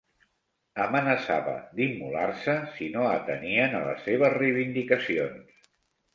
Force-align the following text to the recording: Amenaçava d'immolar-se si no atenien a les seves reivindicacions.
Amenaçava 0.85 1.53
d'immolar-se 1.79 2.55
si 2.79 2.89
no 2.95 3.05
atenien 3.11 3.77
a 3.83 3.83
les 3.91 4.03
seves 4.09 4.35
reivindicacions. 4.41 5.71